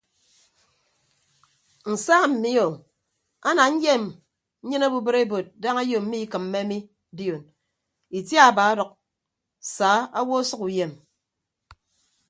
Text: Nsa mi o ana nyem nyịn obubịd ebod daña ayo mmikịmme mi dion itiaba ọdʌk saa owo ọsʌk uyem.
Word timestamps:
Nsa 1.91 2.17
mi 2.41 2.51
o 2.65 2.67
ana 3.49 3.63
nyem 3.81 4.03
nyịn 4.67 4.85
obubịd 4.87 5.15
ebod 5.23 5.45
daña 5.61 5.81
ayo 5.83 5.97
mmikịmme 6.03 6.59
mi 6.69 6.77
dion 7.17 7.41
itiaba 8.17 8.61
ọdʌk 8.73 8.91
saa 9.75 9.99
owo 10.19 10.35
ọsʌk 10.43 10.61
uyem. 10.67 10.91